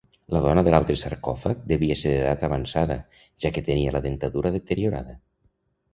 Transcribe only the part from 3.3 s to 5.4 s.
ja que tenia la dentadura deteriorada.